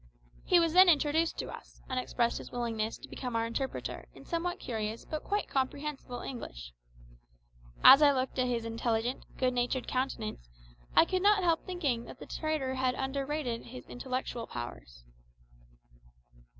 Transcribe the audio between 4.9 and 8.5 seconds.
but quite comprehensible English. As I looked at